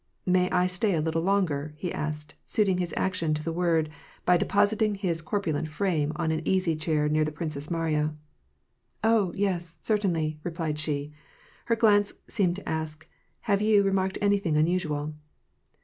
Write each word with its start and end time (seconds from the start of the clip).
"May 0.39 0.49
I 0.49 0.65
stay 0.65 0.95
a 0.95 0.99
little 0.99 1.21
longer?" 1.21 1.73
he 1.77 1.93
asked, 1.93 2.33
suiting 2.43 2.77
the 2.77 2.97
action 2.97 3.35
to 3.35 3.43
the 3.43 3.53
word 3.53 3.87
by 4.25 4.35
depositing 4.35 4.95
his 4.95 5.21
corpulent 5.21 5.67
frame 5.69 6.11
on 6.15 6.31
an 6.31 6.41
easy 6.43 6.75
chair 6.75 7.07
near 7.07 7.23
the 7.23 7.31
Princess 7.31 7.69
Mariya." 7.69 8.15
Oh, 9.13 9.31
yes, 9.35 9.77
certainly!" 9.83 10.39
replied 10.43 10.79
she. 10.79 11.13
Her 11.65 11.75
glance 11.75 12.13
seemed 12.27 12.55
to 12.55 12.67
ask," 12.67 13.07
Have 13.41 13.61
you 13.61 13.83
remarked 13.83 14.17
anything 14.23 14.57
unusual 14.57 15.13